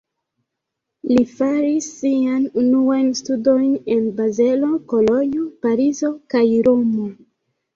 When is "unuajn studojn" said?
2.61-3.77